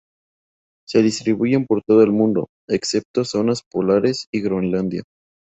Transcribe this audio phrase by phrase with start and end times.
[0.87, 5.03] Se distribuyen por todo el mundo, excepto zonas polares y Groenlandia.